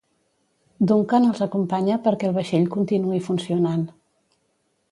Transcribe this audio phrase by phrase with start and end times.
[0.91, 3.85] Duncan els acompanya perquè el vaixell continuï funcionant.